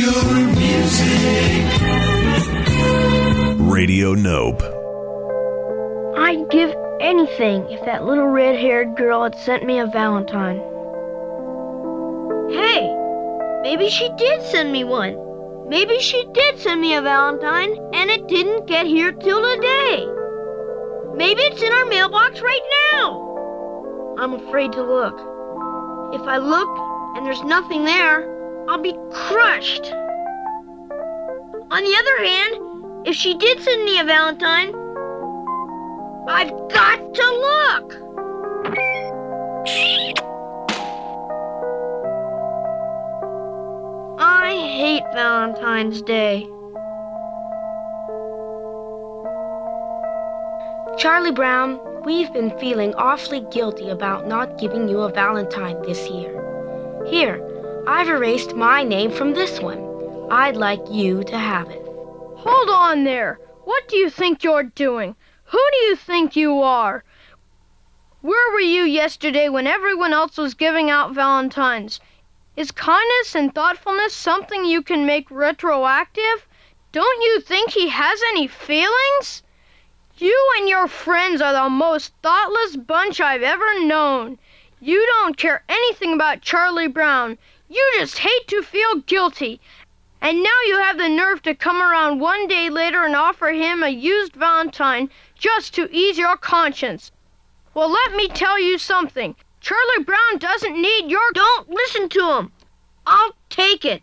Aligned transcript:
your 0.00 0.46
music. 0.56 1.66
Radio 3.60 4.14
Nope. 4.14 4.62
I'd 6.16 6.48
give 6.50 6.74
anything 7.02 7.68
if 7.68 7.84
that 7.84 8.06
little 8.06 8.28
red 8.28 8.56
haired 8.56 8.96
girl 8.96 9.24
had 9.24 9.34
sent 9.34 9.66
me 9.66 9.78
a 9.78 9.86
Valentine. 9.86 10.56
Hey, 12.50 12.88
maybe 13.60 13.90
she 13.90 14.08
did 14.16 14.42
send 14.44 14.72
me 14.72 14.84
one. 14.84 15.18
Maybe 15.68 16.00
she 16.00 16.24
did 16.32 16.58
send 16.58 16.80
me 16.80 16.94
a 16.94 17.02
Valentine 17.02 17.76
and 17.92 18.08
it 18.08 18.26
didn't 18.26 18.66
get 18.66 18.86
here 18.86 19.12
till 19.12 19.42
today. 19.54 20.06
Maybe 21.14 21.42
it's 21.42 21.60
in 21.60 21.72
our 21.74 21.84
mailbox 21.84 22.40
right 22.40 22.92
now. 22.92 24.16
I'm 24.18 24.32
afraid 24.32 24.72
to 24.72 24.82
look. 24.82 25.14
If 26.14 26.22
I 26.22 26.38
look 26.38 26.70
and 27.16 27.26
there's 27.26 27.42
nothing 27.42 27.84
there, 27.84 28.39
I'll 28.70 28.80
be 28.80 28.94
crushed. 29.12 29.92
On 31.72 31.82
the 31.82 31.96
other 31.98 32.24
hand, 32.24 33.04
if 33.04 33.16
she 33.16 33.36
did 33.36 33.60
send 33.60 33.84
me 33.84 33.98
a 33.98 34.04
Valentine, 34.04 34.68
I've 36.28 36.50
got 36.70 37.12
to 37.12 37.26
look. 37.48 37.94
I 44.20 44.52
hate 44.52 45.02
Valentine's 45.14 46.00
Day. 46.02 46.46
Charlie 50.96 51.32
Brown, 51.32 51.80
we've 52.04 52.32
been 52.32 52.56
feeling 52.60 52.94
awfully 52.94 53.44
guilty 53.50 53.88
about 53.88 54.28
not 54.28 54.58
giving 54.58 54.88
you 54.88 55.00
a 55.00 55.10
Valentine 55.10 55.82
this 55.82 56.08
year. 56.08 56.36
Here, 57.08 57.49
I've 57.86 58.08
erased 58.08 58.54
my 58.54 58.82
name 58.82 59.10
from 59.10 59.32
this 59.32 59.60
one. 59.60 60.28
I'd 60.30 60.56
like 60.56 60.80
you 60.90 61.24
to 61.24 61.38
have 61.38 61.68
it. 61.70 61.82
Hold 61.84 62.68
on 62.68 63.04
there. 63.04 63.38
What 63.64 63.88
do 63.88 63.96
you 63.96 64.10
think 64.10 64.44
you're 64.44 64.64
doing? 64.64 65.16
Who 65.44 65.58
do 65.72 65.78
you 65.86 65.96
think 65.96 66.36
you 66.36 66.60
are? 66.62 67.04
Where 68.20 68.52
were 68.52 68.60
you 68.60 68.82
yesterday 68.82 69.48
when 69.48 69.66
everyone 69.66 70.12
else 70.12 70.36
was 70.36 70.54
giving 70.54 70.90
out 70.90 71.14
Valentines? 71.14 72.00
Is 72.56 72.70
kindness 72.70 73.34
and 73.34 73.54
thoughtfulness 73.54 74.14
something 74.14 74.64
you 74.64 74.82
can 74.82 75.06
make 75.06 75.30
retroactive? 75.30 76.46
Don't 76.92 77.22
you 77.22 77.40
think 77.40 77.70
he 77.70 77.88
has 77.88 78.20
any 78.28 78.46
feelings? 78.46 79.42
You 80.16 80.52
and 80.58 80.68
your 80.68 80.86
friends 80.86 81.40
are 81.40 81.54
the 81.54 81.70
most 81.70 82.12
thoughtless 82.22 82.76
bunch 82.76 83.20
I've 83.20 83.42
ever 83.42 83.84
known. 83.84 84.38
You 84.80 85.04
don't 85.06 85.36
care 85.36 85.62
anything 85.68 86.12
about 86.12 86.42
Charlie 86.42 86.88
Brown. 86.88 87.38
You 87.72 87.88
just 87.98 88.18
hate 88.18 88.48
to 88.48 88.62
feel 88.62 88.96
guilty. 88.96 89.60
And 90.20 90.42
now 90.42 90.60
you 90.66 90.78
have 90.78 90.98
the 90.98 91.08
nerve 91.08 91.40
to 91.42 91.54
come 91.54 91.80
around 91.80 92.18
one 92.18 92.48
day 92.48 92.68
later 92.68 93.04
and 93.04 93.14
offer 93.14 93.50
him 93.50 93.84
a 93.84 93.88
used 93.88 94.34
Valentine 94.34 95.08
just 95.38 95.72
to 95.74 95.88
ease 95.92 96.18
your 96.18 96.36
conscience. 96.36 97.12
Well, 97.72 97.88
let 97.88 98.16
me 98.16 98.26
tell 98.26 98.58
you 98.58 98.76
something. 98.76 99.36
Charlie 99.60 100.04
Brown 100.04 100.38
doesn't 100.38 100.82
need 100.82 101.08
your. 101.08 101.30
Don't 101.32 101.70
listen 101.70 102.08
to 102.08 102.38
him. 102.38 102.52
I'll 103.06 103.36
take 103.50 103.84
it. 103.84 104.02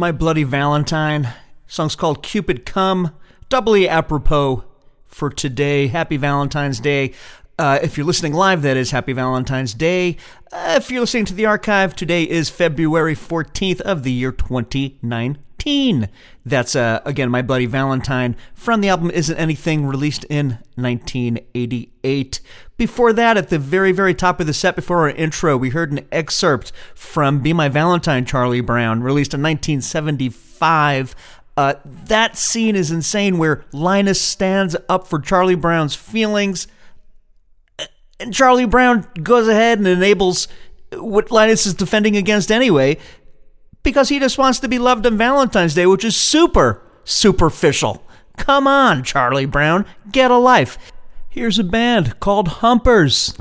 My 0.00 0.12
Bloody 0.12 0.44
Valentine. 0.44 1.28
Song's 1.66 1.94
called 1.94 2.22
Cupid 2.22 2.64
Come. 2.64 3.14
Doubly 3.50 3.86
apropos 3.86 4.64
for 5.06 5.28
today. 5.28 5.88
Happy 5.88 6.16
Valentine's 6.16 6.80
Day. 6.80 7.12
Uh, 7.58 7.78
if 7.82 7.98
you're 7.98 8.06
listening 8.06 8.32
live, 8.32 8.62
that 8.62 8.78
is 8.78 8.92
Happy 8.92 9.12
Valentine's 9.12 9.74
Day. 9.74 10.16
Uh, 10.50 10.78
if 10.78 10.90
you're 10.90 11.02
listening 11.02 11.26
to 11.26 11.34
the 11.34 11.44
archive, 11.44 11.94
today 11.94 12.22
is 12.22 12.48
February 12.48 13.14
14th 13.14 13.82
of 13.82 14.02
the 14.02 14.10
year 14.10 14.32
2019. 14.32 15.38
That's, 16.44 16.74
uh, 16.74 17.00
again, 17.04 17.30
My 17.30 17.42
Bloody 17.42 17.66
Valentine 17.66 18.36
from 18.54 18.80
the 18.80 18.88
album 18.88 19.10
Isn't 19.10 19.36
Anything, 19.36 19.86
released 19.86 20.24
in 20.24 20.58
1988. 20.76 22.40
Before 22.76 23.12
that, 23.12 23.36
at 23.36 23.48
the 23.48 23.58
very, 23.58 23.92
very 23.92 24.14
top 24.14 24.40
of 24.40 24.46
the 24.46 24.54
set, 24.54 24.76
before 24.76 25.00
our 25.00 25.10
intro, 25.10 25.56
we 25.56 25.70
heard 25.70 25.92
an 25.92 26.06
excerpt 26.10 26.72
from 26.94 27.40
Be 27.40 27.52
My 27.52 27.68
Valentine, 27.68 28.24
Charlie 28.24 28.60
Brown, 28.60 29.02
released 29.02 29.34
in 29.34 29.42
1975. 29.42 31.14
Uh, 31.56 31.74
that 31.84 32.36
scene 32.36 32.74
is 32.74 32.90
insane 32.90 33.36
where 33.36 33.64
Linus 33.72 34.20
stands 34.20 34.76
up 34.88 35.06
for 35.06 35.18
Charlie 35.18 35.54
Brown's 35.54 35.94
feelings, 35.94 36.66
and 38.18 38.32
Charlie 38.32 38.66
Brown 38.66 39.06
goes 39.22 39.48
ahead 39.48 39.78
and 39.78 39.86
enables 39.86 40.48
what 40.92 41.30
Linus 41.30 41.66
is 41.66 41.74
defending 41.74 42.16
against 42.16 42.50
anyway, 42.50 42.98
because 43.82 44.08
he 44.08 44.18
just 44.18 44.38
wants 44.38 44.58
to 44.60 44.68
be 44.68 44.78
loved 44.78 45.06
on 45.06 45.16
Valentine's 45.16 45.74
Day, 45.74 45.86
which 45.86 46.04
is 46.04 46.16
super 46.16 46.82
superficial. 47.04 48.04
Come 48.36 48.66
on, 48.66 49.02
Charlie 49.02 49.46
Brown, 49.46 49.86
get 50.10 50.30
a 50.30 50.36
life. 50.36 50.78
Here's 51.28 51.58
a 51.58 51.64
band 51.64 52.20
called 52.20 52.48
Humpers. 52.48 53.34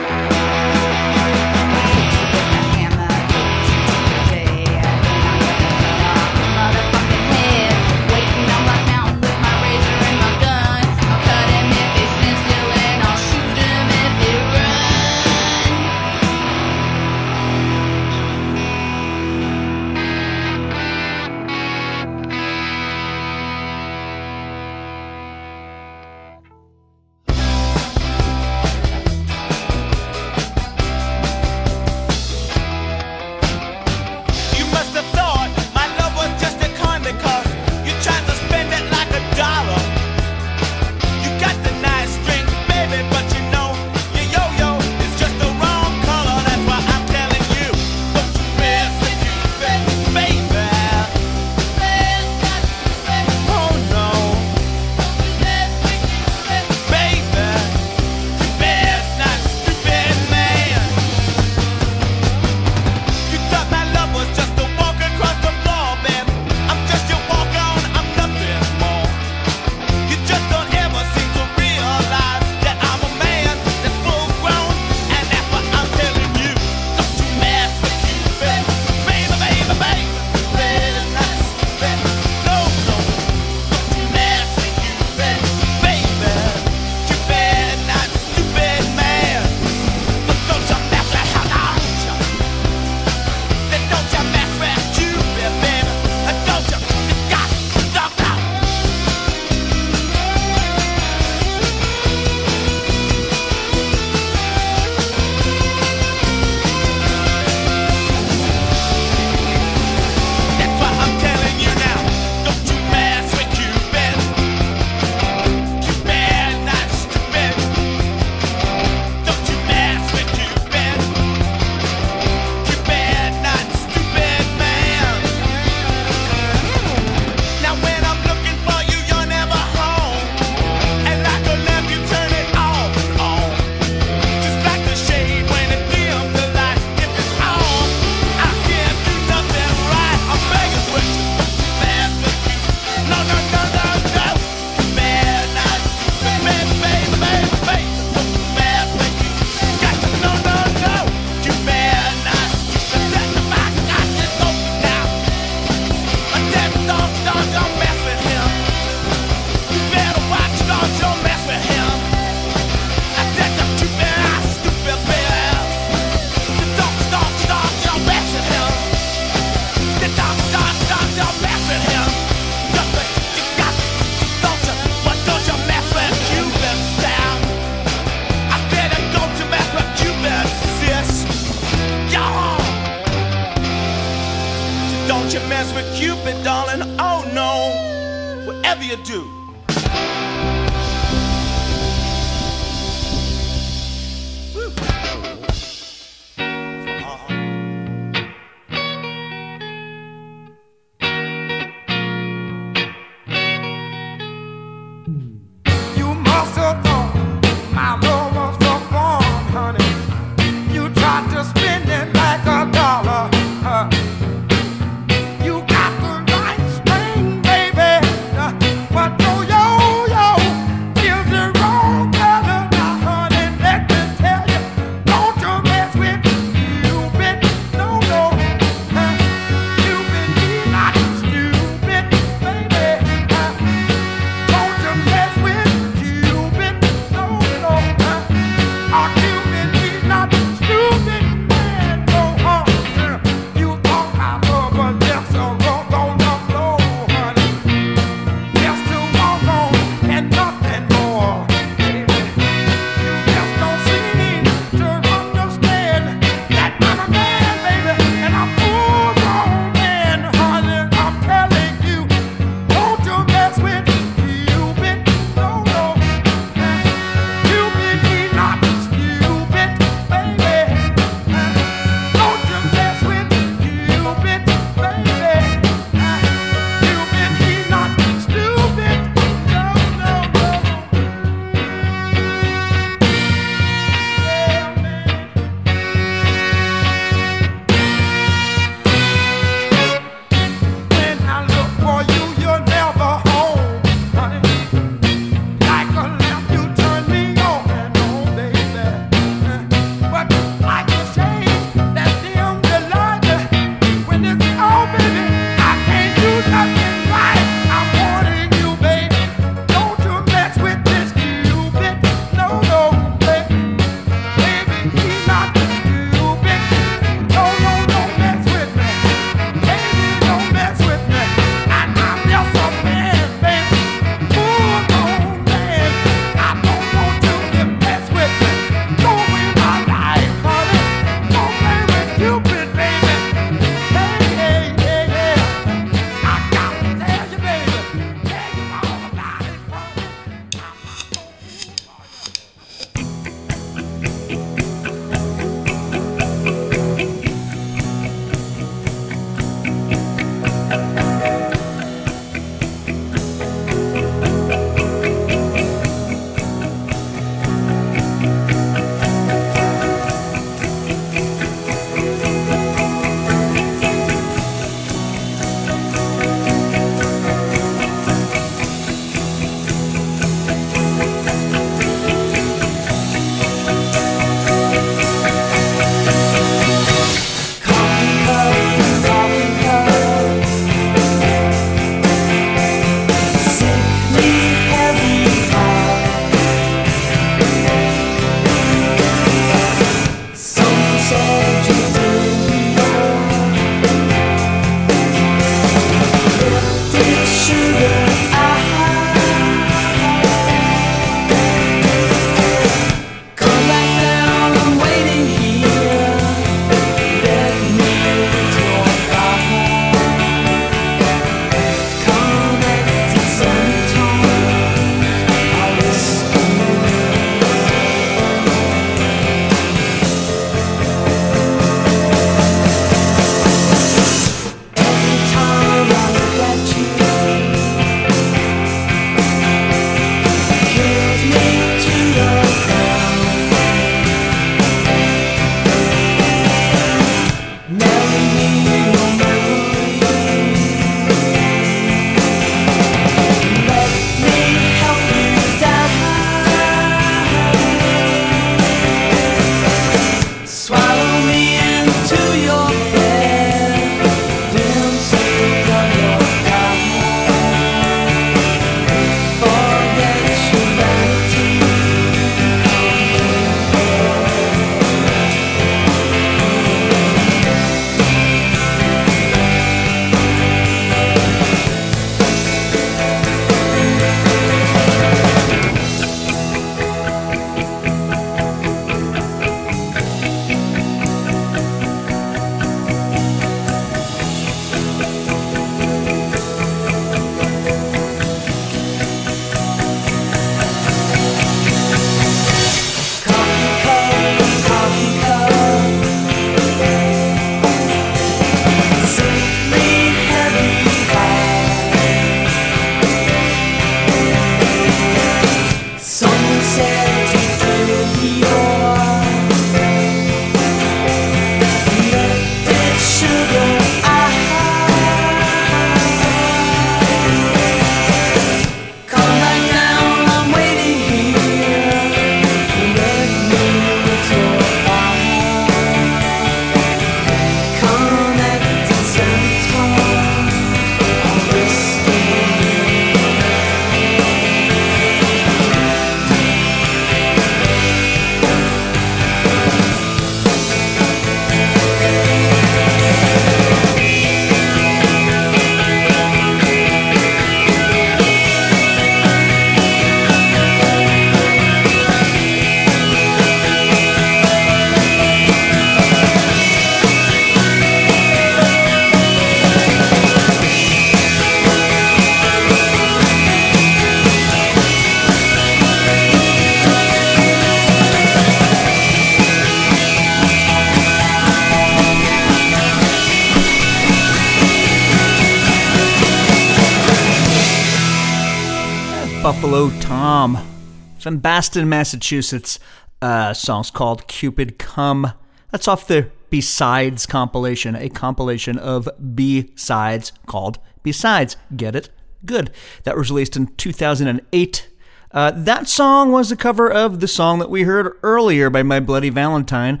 From 581.24 581.38
Boston, 581.38 581.88
Massachusetts. 581.88 582.78
Uh, 583.22 583.54
song's 583.54 583.90
called 583.90 584.28
Cupid 584.28 584.78
Come. 584.78 585.32
That's 585.70 585.88
off 585.88 586.06
the 586.06 586.30
Besides 586.50 587.24
compilation, 587.24 587.96
a 587.96 588.10
compilation 588.10 588.76
of 588.76 589.08
B-Sides 589.34 590.32
called 590.44 590.78
Besides. 591.02 591.56
Get 591.74 591.96
it? 591.96 592.10
Good. 592.44 592.70
That 593.04 593.16
was 593.16 593.30
released 593.30 593.56
in 593.56 593.68
2008. 593.68 594.90
Uh, 595.30 595.50
that 595.52 595.88
song 595.88 596.30
was 596.30 596.52
a 596.52 596.56
cover 596.56 596.92
of 596.92 597.20
the 597.20 597.26
song 597.26 597.58
that 597.58 597.70
we 597.70 597.84
heard 597.84 598.18
earlier 598.22 598.68
by 598.68 598.82
My 598.82 599.00
Bloody 599.00 599.30
Valentine, 599.30 600.00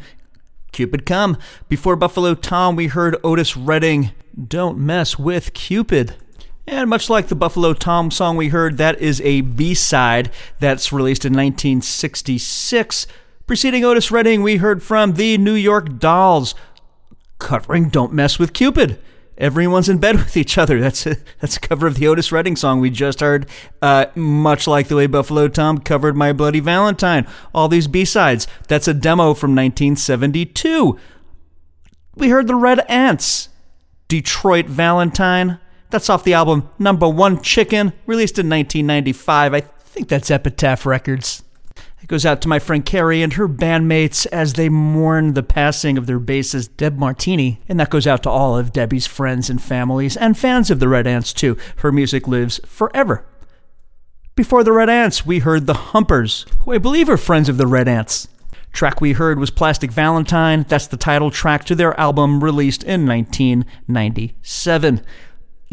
Cupid 0.72 1.06
Come. 1.06 1.38
Before 1.70 1.96
Buffalo 1.96 2.34
Tom, 2.34 2.76
we 2.76 2.88
heard 2.88 3.16
Otis 3.24 3.56
Redding, 3.56 4.10
Don't 4.46 4.76
Mess 4.76 5.18
with 5.18 5.54
Cupid. 5.54 6.16
And 6.66 6.88
much 6.88 7.10
like 7.10 7.28
the 7.28 7.34
Buffalo 7.34 7.74
Tom 7.74 8.10
song 8.10 8.36
we 8.36 8.48
heard, 8.48 8.78
that 8.78 9.00
is 9.00 9.20
a 9.20 9.42
B 9.42 9.74
side 9.74 10.30
that's 10.60 10.92
released 10.92 11.24
in 11.24 11.32
1966. 11.32 13.06
Preceding 13.46 13.84
Otis 13.84 14.10
Redding, 14.10 14.42
we 14.42 14.56
heard 14.56 14.82
from 14.82 15.14
the 15.14 15.36
New 15.36 15.54
York 15.54 15.98
Dolls 15.98 16.54
covering 17.38 17.90
Don't 17.90 18.14
Mess 18.14 18.38
with 18.38 18.54
Cupid. 18.54 18.98
Everyone's 19.36 19.90
in 19.90 19.98
bed 19.98 20.16
with 20.16 20.36
each 20.36 20.56
other. 20.56 20.80
That's 20.80 21.06
a, 21.06 21.16
that's 21.40 21.58
a 21.58 21.60
cover 21.60 21.86
of 21.86 21.96
the 21.96 22.06
Otis 22.08 22.32
Redding 22.32 22.56
song 22.56 22.80
we 22.80 22.88
just 22.88 23.20
heard, 23.20 23.46
uh, 23.82 24.06
much 24.14 24.66
like 24.66 24.88
the 24.88 24.96
way 24.96 25.06
Buffalo 25.06 25.48
Tom 25.48 25.78
covered 25.78 26.16
My 26.16 26.32
Bloody 26.32 26.60
Valentine. 26.60 27.26
All 27.54 27.68
these 27.68 27.88
B 27.88 28.06
sides. 28.06 28.46
That's 28.68 28.88
a 28.88 28.94
demo 28.94 29.34
from 29.34 29.54
1972. 29.54 30.98
We 32.14 32.28
heard 32.30 32.46
the 32.46 32.54
Red 32.54 32.80
Aunts, 32.88 33.50
Detroit 34.08 34.66
Valentine. 34.66 35.58
That's 35.94 36.10
off 36.10 36.24
the 36.24 36.34
album 36.34 36.68
Number 36.76 37.08
One 37.08 37.40
Chicken, 37.40 37.92
released 38.04 38.36
in 38.36 38.50
1995. 38.50 39.54
I 39.54 39.60
think 39.60 40.08
that's 40.08 40.28
Epitaph 40.28 40.84
Records. 40.86 41.44
It 42.02 42.08
goes 42.08 42.26
out 42.26 42.40
to 42.40 42.48
my 42.48 42.58
friend 42.58 42.84
Carrie 42.84 43.22
and 43.22 43.34
her 43.34 43.46
bandmates 43.46 44.26
as 44.32 44.54
they 44.54 44.68
mourn 44.68 45.34
the 45.34 45.44
passing 45.44 45.96
of 45.96 46.08
their 46.08 46.18
bassist 46.18 46.76
Deb 46.76 46.98
Martini. 46.98 47.60
And 47.68 47.78
that 47.78 47.90
goes 47.90 48.08
out 48.08 48.24
to 48.24 48.28
all 48.28 48.58
of 48.58 48.72
Debi's 48.72 49.06
friends 49.06 49.48
and 49.48 49.62
families 49.62 50.16
and 50.16 50.36
fans 50.36 50.68
of 50.68 50.80
the 50.80 50.88
Red 50.88 51.06
Aunts, 51.06 51.32
too. 51.32 51.56
Her 51.76 51.92
music 51.92 52.26
lives 52.26 52.60
forever. 52.66 53.24
Before 54.34 54.64
the 54.64 54.72
Red 54.72 54.90
Aunts, 54.90 55.24
we 55.24 55.38
heard 55.38 55.68
the 55.68 55.74
Humpers, 55.74 56.44
who 56.62 56.72
I 56.72 56.78
believe 56.78 57.08
are 57.08 57.16
friends 57.16 57.48
of 57.48 57.56
the 57.56 57.68
Red 57.68 57.86
Aunts. 57.86 58.26
Track 58.72 59.00
we 59.00 59.12
heard 59.12 59.38
was 59.38 59.52
Plastique 59.52 59.92
Valentine. 59.92 60.66
That's 60.68 60.88
the 60.88 60.96
title 60.96 61.30
track 61.30 61.64
to 61.66 61.76
their 61.76 61.98
album 62.00 62.42
released 62.42 62.82
in 62.82 63.06
1997. 63.06 65.00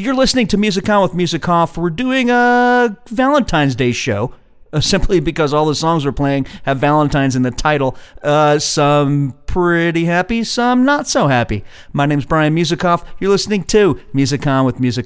You're 0.01 0.15
listening 0.15 0.47
to 0.47 0.57
Music 0.57 0.89
On 0.89 1.03
with 1.03 1.13
Music 1.13 1.47
Off. 1.47 1.77
We're 1.77 1.91
doing 1.91 2.31
a 2.31 2.97
Valentine's 3.09 3.75
Day 3.75 3.91
show. 3.91 4.33
Uh, 4.73 4.79
simply 4.81 5.19
because 5.19 5.53
all 5.53 5.67
the 5.67 5.75
songs 5.75 6.05
we're 6.05 6.11
playing 6.11 6.47
have 6.63 6.79
Valentine's 6.79 7.35
in 7.35 7.43
the 7.43 7.51
title. 7.51 7.95
Uh, 8.23 8.57
some 8.57 9.35
pretty 9.45 10.05
happy, 10.05 10.43
some 10.43 10.83
not 10.85 11.07
so 11.07 11.27
happy. 11.27 11.63
My 11.93 12.07
name's 12.07 12.25
Brian 12.25 12.55
Musikoff. 12.55 13.05
You're 13.19 13.29
listening 13.29 13.63
to 13.65 14.01
Music 14.11 14.47
On 14.47 14.65
with 14.65 14.79
Music 14.79 15.05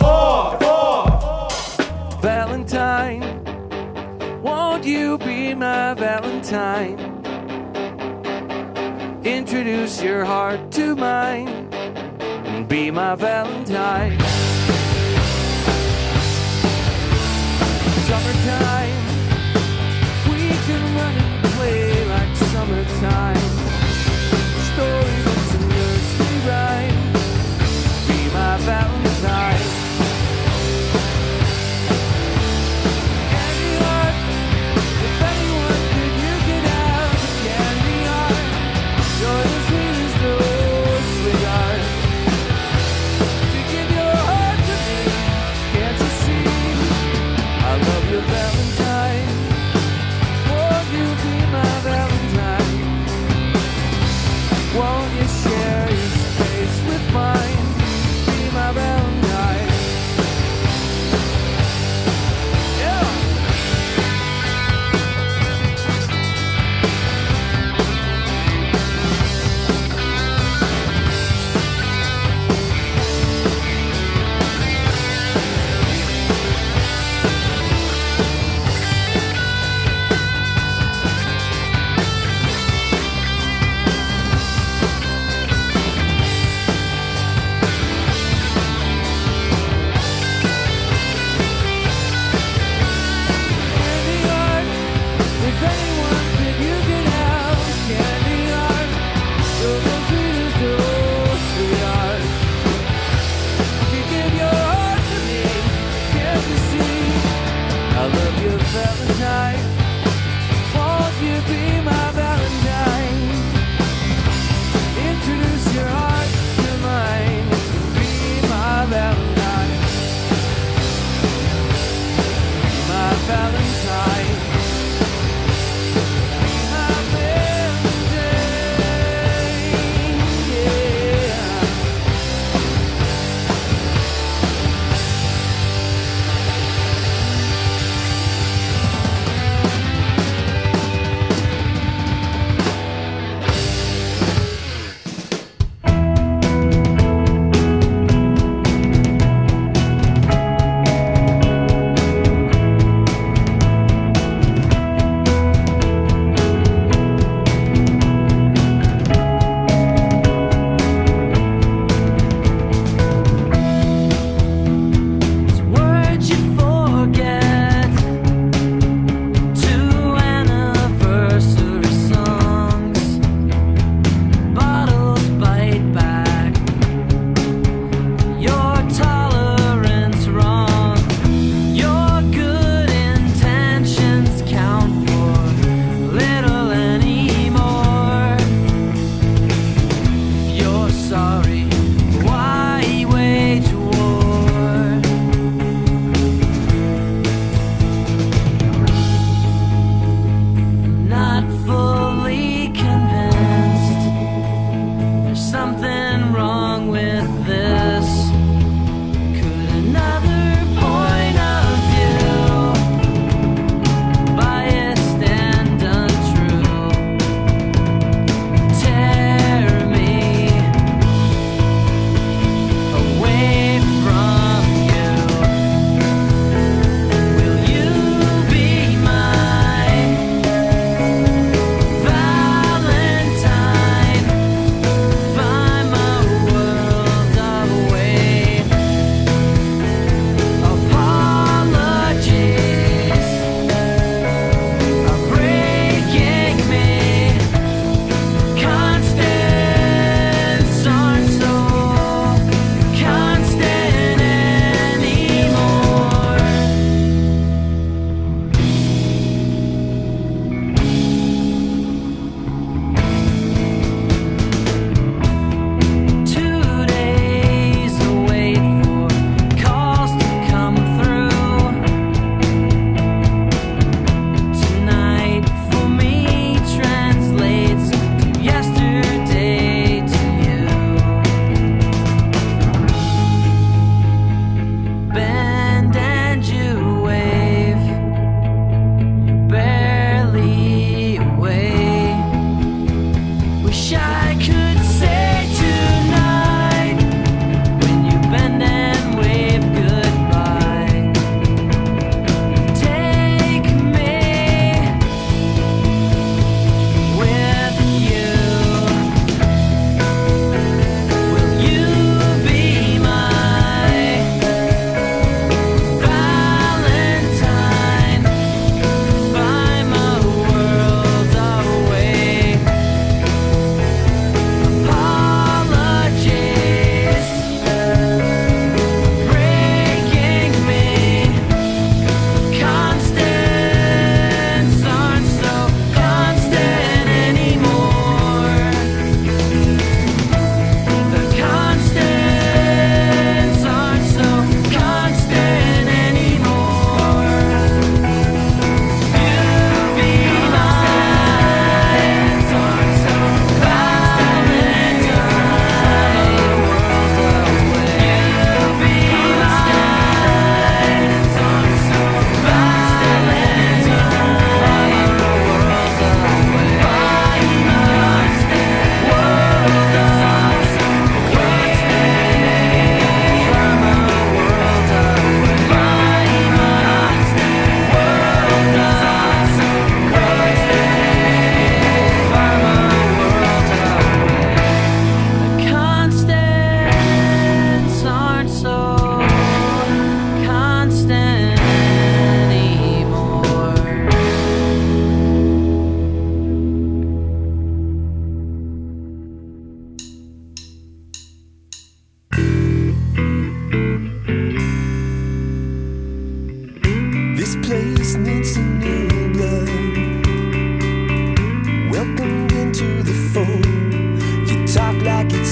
Valentine, 2.21 3.21
won't 4.41 4.85
you 4.85 5.17
be 5.17 5.53
my 5.55 5.93
Valentine? 5.95 6.97
Introduce 9.25 10.01
your 10.01 10.23
heart 10.23 10.71
to 10.71 10.95
mine 10.95 11.49
and 11.49 12.65
be 12.65 12.91
my 12.91 13.15
Valentine. 13.15 14.44
Summertime, 18.05 19.01
we 20.29 20.49
can 20.67 20.83
run 20.95 21.15
and 21.17 21.45
play 21.55 22.05
like 22.05 22.35
summertime. 22.35 23.45
Storybooks 24.69 25.53
and 25.55 25.67
nursery 25.69 26.39
be 28.07 28.19
my 28.31 28.57
Valentine. 28.59 29.54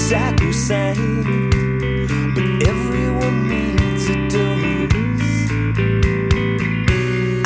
sacrosanct, 0.08 1.00
but 2.34 2.46
everyone 2.68 3.48
needs 3.48 4.04
a 4.10 4.16
dose. 4.28 5.30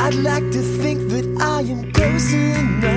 I'd 0.00 0.16
like 0.16 0.50
to 0.50 0.60
think 0.82 1.08
that 1.10 1.26
I 1.40 1.60
am 1.60 1.92
close 1.92 2.32
enough. 2.32 2.88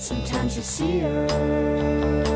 Sometimes 0.00 0.56
you 0.56 0.62
see 0.62 1.00
her 1.00 2.29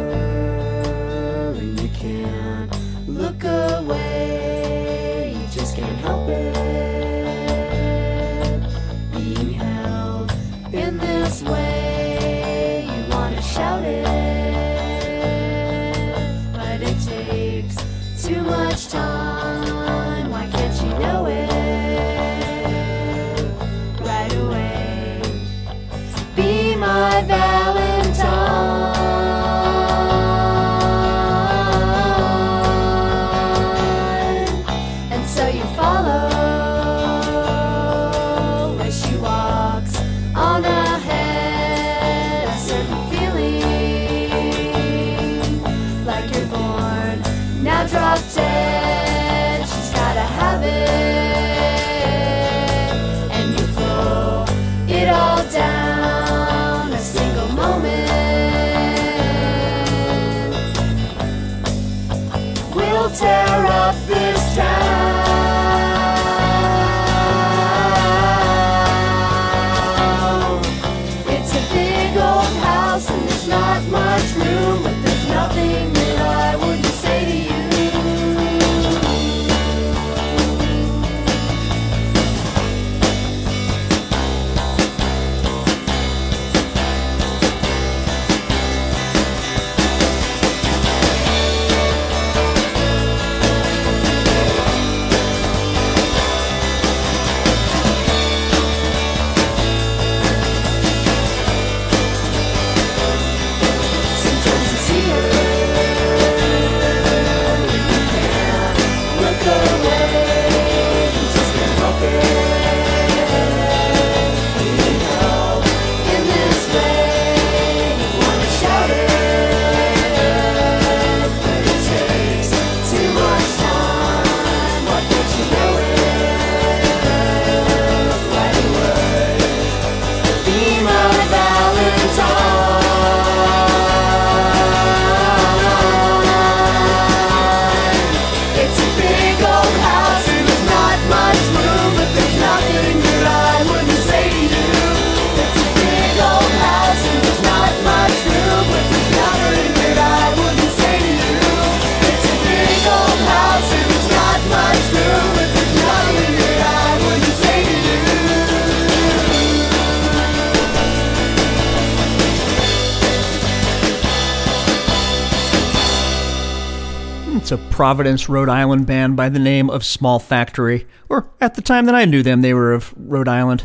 It's 167.37 167.51
a 167.51 167.59
Providence, 167.59 168.29
Rhode 168.29 168.49
Island 168.49 168.87
band 168.87 169.17
by 169.17 169.29
the 169.29 169.41
name 169.41 169.69
of 169.69 169.85
Small 169.85 170.21
Factory. 170.21 170.87
Or 171.09 171.29
at 171.41 171.57
the 171.57 171.63
time 171.63 171.87
that 171.87 171.95
I 171.95 172.05
knew 172.05 172.23
them, 172.23 172.43
they 172.43 172.55
were 172.55 172.73
of 172.73 172.95
Rhode 172.97 173.27
Island. 173.27 173.65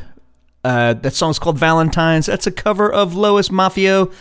Uh, 0.63 0.95
that 0.95 1.13
song's 1.13 1.37
called 1.37 1.59
Valentine's. 1.59 2.25
That's 2.25 2.47
a 2.47 2.51
cover 2.51 2.91
of 2.91 3.15
Lois 3.15 3.49
Maffeo 3.49 4.11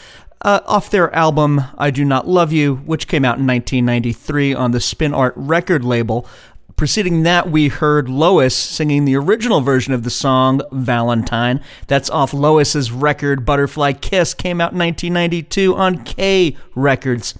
uh, 0.42 0.61
off 0.66 0.90
their 0.90 1.12
album 1.14 1.62
I 1.78 1.90
Do 1.90 2.05
Not 2.05 2.28
Love 2.28 2.53
You, 2.53 2.76
which 2.76 3.09
came 3.09 3.24
out 3.24 3.38
in 3.38 3.46
1993 3.46 4.53
on 4.53 4.72
the 4.72 4.80
Spin 4.80 5.14
Art 5.14 5.32
record 5.34 5.82
label. 5.82 6.26
Preceding 6.76 7.22
that, 7.22 7.51
we 7.51 7.68
heard 7.68 8.11
Lois 8.11 8.55
singing 8.55 9.07
the 9.07 9.16
original 9.16 9.62
version 9.62 9.94
of 9.94 10.03
the 10.03 10.11
song 10.11 10.61
Valentine. 10.70 11.64
That's 11.86 12.11
off 12.11 12.34
Lois's 12.34 12.92
record 12.92 13.46
Butterfly 13.46 13.94
Kiss, 13.94 14.34
came 14.34 14.61
out 14.61 14.72
in 14.72 14.78
1992 14.78 15.74
on 15.74 16.05
K 16.05 16.55
Records. 16.74 17.34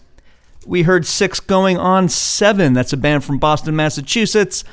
We 0.69 0.83
heard 0.83 1.07
Six 1.07 1.41
Going 1.41 1.79
on 1.79 2.11
Seven. 2.11 2.75
That's 2.75 2.93
a 2.93 2.99
band 2.99 3.25
from 3.25 3.39
Boston, 3.39 3.75
Massachusetts. 3.75 4.65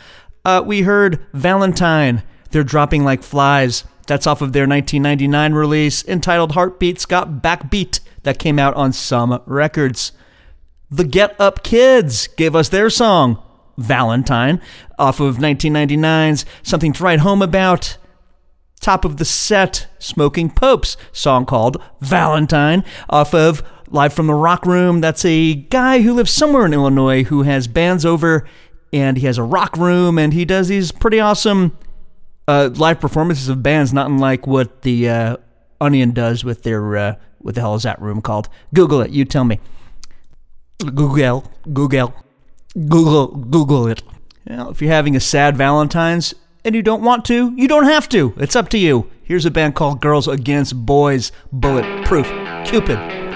Uh, 0.44 0.62
we 0.64 0.82
heard 0.82 1.26
Valentine. 1.32 2.22
They're 2.52 2.66
dropping 2.66 3.06
like 3.06 3.24
flies. 3.24 3.86
That's 4.06 4.28
off 4.28 4.42
of 4.42 4.52
their 4.52 4.68
1999 4.68 5.54
release 5.54 6.04
entitled 6.06 6.52
Heartbreak's 6.52 7.06
Got 7.06 7.42
Backbeat. 7.42 8.02
That 8.24 8.40
came 8.40 8.60
out 8.60 8.74
on 8.74 8.92
some 8.92 9.42
records. 9.46 10.12
The 10.92 11.06
Get 11.06 11.34
Up 11.40 11.64
Kids 11.64 12.28
gave 12.28 12.58
us 12.58 12.68
their 12.68 12.90
song, 12.90 13.42
Valentine, 13.78 14.60
off 15.00 15.22
of 15.22 15.38
1999's 15.38 16.44
Something 16.62 16.92
to 16.92 17.04
Write 17.04 17.20
Home 17.22 17.42
About. 17.42 17.96
Top 18.82 19.06
of 19.06 19.16
the 19.16 19.24
set, 19.24 19.88
Smoking 20.00 20.50
Popes, 20.50 20.98
song 21.14 21.46
called 21.46 21.82
Valentine, 22.02 22.84
off 23.10 23.34
of 23.34 23.64
Live 23.90 24.14
from 24.14 24.28
the 24.28 24.34
Rock 24.34 24.66
Room. 24.66 25.02
That's 25.02 25.26
a 25.26 25.54
guy 25.54 26.02
who 26.02 26.14
lives 26.14 26.32
somewhere 26.32 26.66
in 26.66 26.74
Illinois 26.74 27.24
who 27.24 27.44
has 27.44 27.68
bands 27.68 28.06
over 28.06 28.48
and 28.92 29.18
he 29.18 29.26
has 29.26 29.38
a 29.38 29.44
rock 29.44 29.78
room 29.78 30.18
and 30.18 30.34
he 30.34 30.46
does 30.46 30.68
these 30.68 30.92
pretty 30.92 31.20
awesome 31.20 31.78
uh, 32.48 32.70
live 32.76 33.00
performances 33.00 33.50
of 33.50 33.64
bands, 33.64 33.94
not 33.94 34.10
unlike 34.10 34.48
what 34.48 34.84
the 34.84 35.10
uh, 35.10 35.38
Onion 35.82 36.12
does 36.12 36.44
with 36.44 36.64
their, 36.64 36.98
uh, 36.98 37.16
what 37.40 37.56
the 37.56 37.62
hell 37.62 37.76
is 37.76 37.84
that 37.84 38.02
room 38.02 38.22
called? 38.22 38.50
Google 38.74 39.02
it, 39.02 39.12
you 39.12 39.26
tell 39.26 39.44
me. 39.44 39.60
Google, 40.80 41.52
Google, 41.72 42.14
Google, 42.74 43.28
Google 43.28 43.88
it. 43.88 44.04
Well, 44.48 44.70
if 44.70 44.82
you're 44.82 44.92
having 44.92 45.16
a 45.16 45.20
sad 45.20 45.58
Valentine's 45.58 46.34
and 46.64 46.76
you 46.76 46.82
don't 46.82 47.04
want 47.04 47.26
to, 47.26 47.54
you 47.56 47.68
don't 47.68 47.86
have 47.86 48.08
to. 48.10 48.34
It's 48.38 48.56
up 48.56 48.70
to 48.70 48.78
you. 48.78 49.10
Here's 49.24 49.46
a 49.46 49.52
band 49.52 49.76
called 49.76 50.02
Girls 50.02 50.28
Against 50.28 50.86
Boys 50.86 51.32
Bulletproof 51.52 52.28
Cupid. 52.66 53.35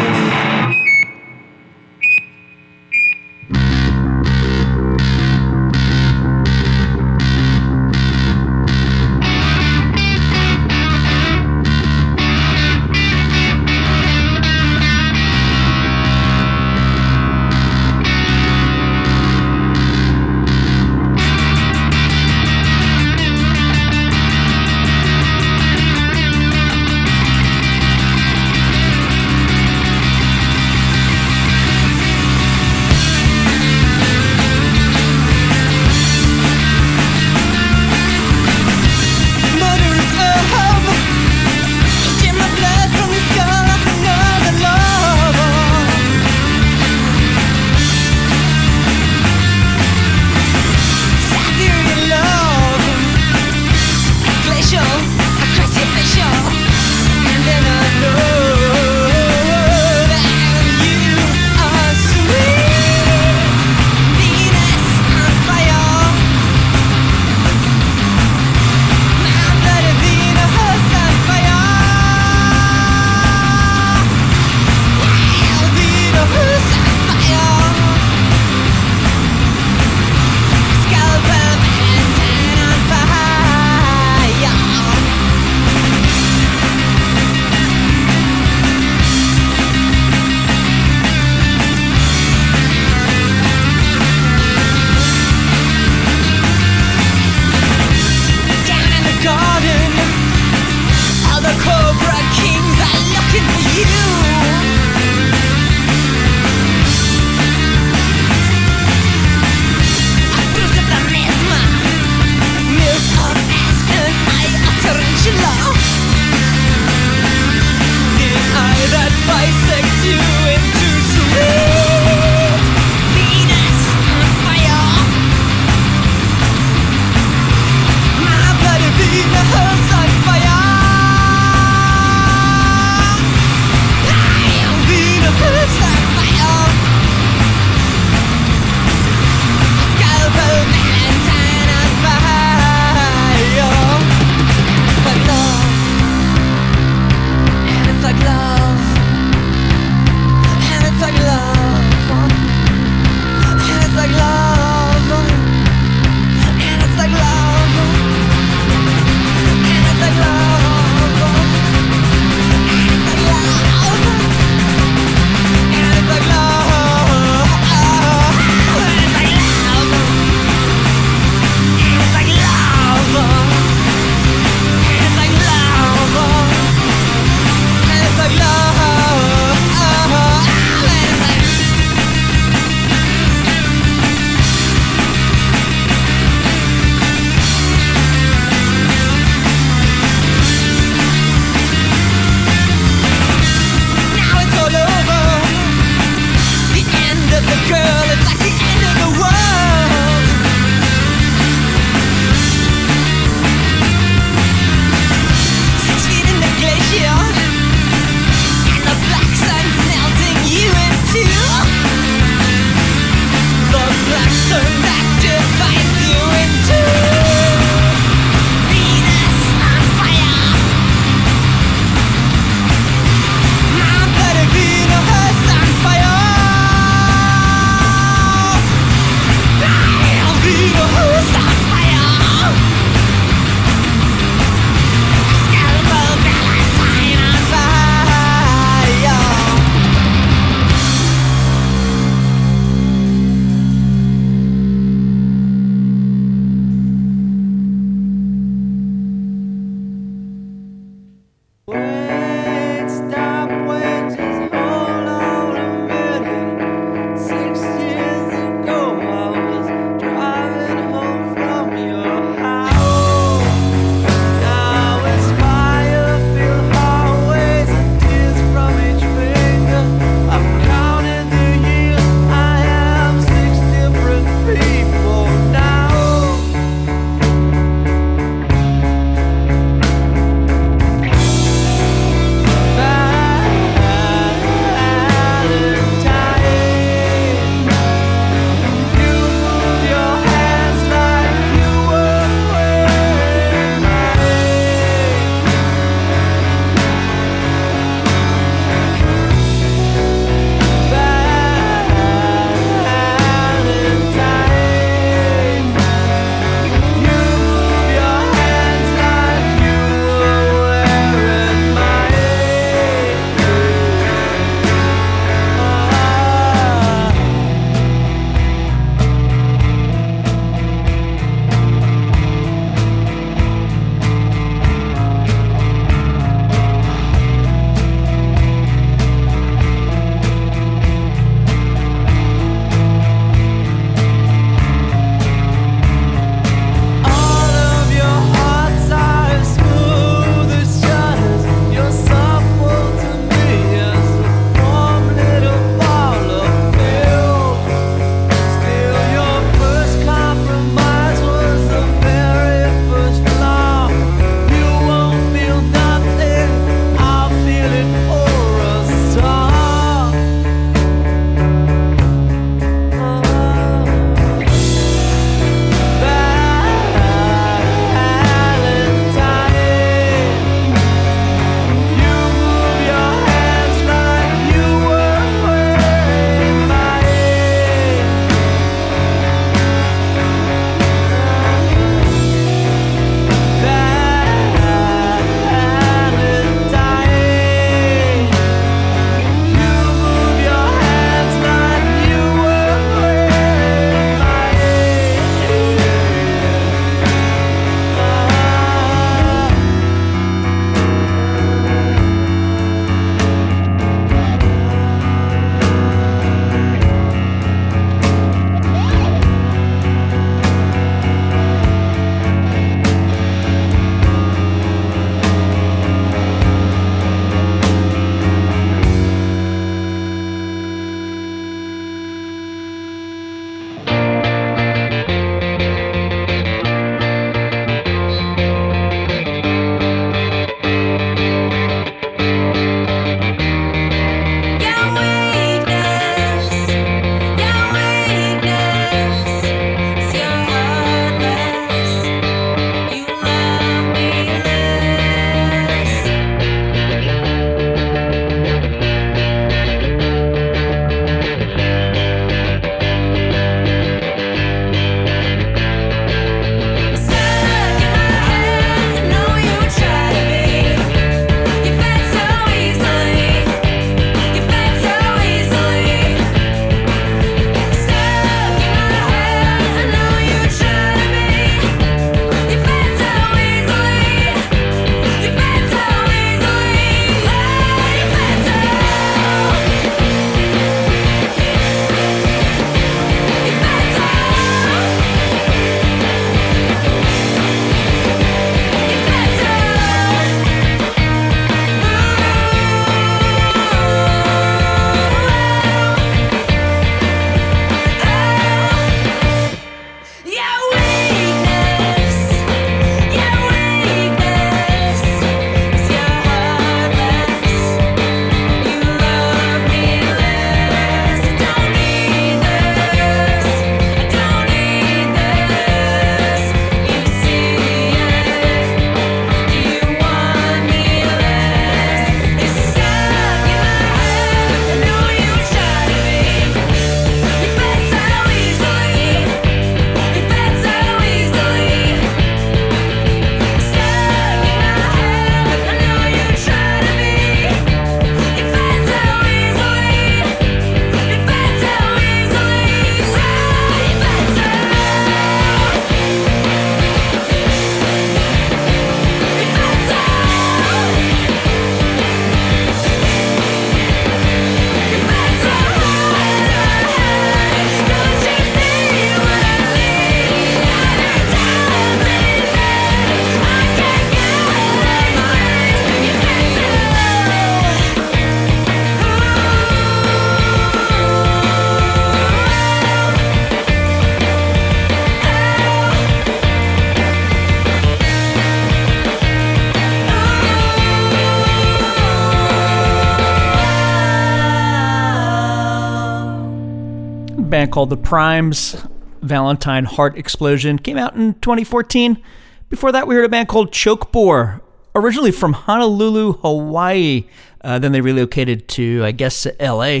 Called 587.72 587.90
The 587.90 587.96
Primes. 587.96 588.76
Valentine 589.22 589.86
Heart 589.86 590.18
Explosion 590.18 590.78
came 590.78 590.98
out 590.98 591.14
in 591.16 591.34
2014. 591.40 592.22
Before 592.68 592.92
that, 592.92 593.06
we 593.06 593.14
heard 593.14 593.24
a 593.24 593.28
band 593.28 593.48
called 593.48 593.72
Chokebore, 593.72 594.60
originally 594.94 595.30
from 595.30 595.54
Honolulu, 595.54 596.34
Hawaii. 596.34 597.24
Uh, 597.62 597.78
then 597.78 597.92
they 597.92 598.00
relocated 598.00 598.68
to, 598.68 599.02
I 599.04 599.12
guess, 599.12 599.46
LA, 599.58 600.00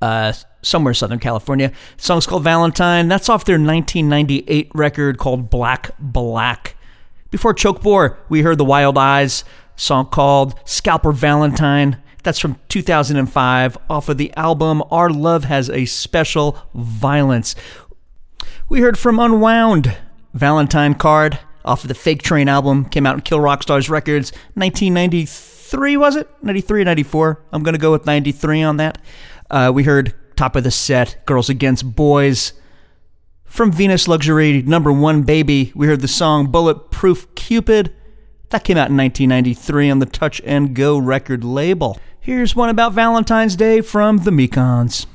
uh, 0.00 0.32
somewhere 0.62 0.94
Southern 0.94 1.18
California. 1.18 1.72
The 1.96 2.02
song's 2.02 2.26
called 2.26 2.44
Valentine. 2.44 3.08
That's 3.08 3.28
off 3.28 3.44
their 3.44 3.56
1998 3.56 4.70
record 4.74 5.18
called 5.18 5.50
Black 5.50 5.90
Black. 5.98 6.76
Before 7.30 7.54
Chokebore, 7.54 8.16
we 8.28 8.42
heard 8.42 8.58
The 8.58 8.64
Wild 8.64 8.96
Eyes, 8.96 9.44
song 9.76 10.06
called 10.06 10.58
Scalper 10.64 11.12
Valentine. 11.12 12.00
That's 12.22 12.38
from 12.38 12.58
2005 12.68 13.78
off 13.88 14.08
of 14.08 14.18
the 14.18 14.32
album 14.36 14.82
Our 14.90 15.10
Love 15.10 15.44
Has 15.44 15.70
a 15.70 15.86
Special 15.86 16.58
Violence. 16.74 17.54
We 18.68 18.80
heard 18.80 18.98
from 18.98 19.18
Unwound, 19.18 19.96
Valentine 20.34 20.94
Card, 20.94 21.38
off 21.64 21.82
of 21.82 21.88
the 21.88 21.94
Fake 21.94 22.22
Train 22.22 22.48
album, 22.48 22.84
came 22.84 23.06
out 23.06 23.14
in 23.14 23.20
Kill 23.22 23.40
Rock 23.40 23.62
Stars 23.62 23.88
Records, 23.90 24.32
1993, 24.54 25.96
was 25.96 26.16
it? 26.16 26.28
93 26.42 26.84
94. 26.84 27.42
I'm 27.52 27.62
going 27.62 27.74
to 27.74 27.80
go 27.80 27.92
with 27.92 28.06
93 28.06 28.62
on 28.62 28.76
that. 28.76 28.98
Uh, 29.50 29.72
we 29.74 29.84
heard 29.84 30.14
top 30.36 30.56
of 30.56 30.64
the 30.64 30.70
set, 30.70 31.24
Girls 31.26 31.48
Against 31.48 31.94
Boys. 31.96 32.52
From 33.44 33.72
Venus 33.72 34.06
Luxure, 34.06 34.64
number 34.64 34.92
one 34.92 35.22
baby, 35.22 35.72
we 35.74 35.86
heard 35.86 36.00
the 36.00 36.08
song 36.08 36.50
Bulletproof 36.50 37.34
Cupid. 37.34 37.92
That 38.50 38.64
came 38.64 38.76
out 38.76 38.90
in 38.90 38.96
1993 38.96 39.90
on 39.90 39.98
the 39.98 40.06
Touch 40.06 40.40
and 40.44 40.74
Go 40.74 40.98
record 40.98 41.44
label. 41.44 41.98
Here's 42.22 42.54
one 42.54 42.68
about 42.68 42.92
Valentine's 42.92 43.56
Day 43.56 43.80
from 43.80 44.18
the 44.18 44.30
Mekons. 44.30 45.06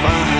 Divine. 0.00 0.37